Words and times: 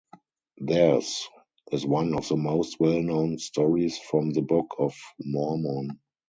Theirs 0.57 1.27
is 1.71 1.85
one 1.85 2.15
of 2.15 2.27
the 2.27 2.35
most 2.35 2.79
well-known 2.79 3.37
stories 3.37 3.99
from 3.99 4.31
the 4.31 4.41
Book 4.41 4.73
of 4.79 4.95
Mormon. 5.23 5.99